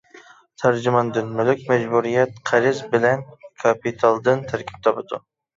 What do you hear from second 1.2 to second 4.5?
مۈلۈك مەجبۇرىيەت «قەرز» بىلەن كاپىتالدىن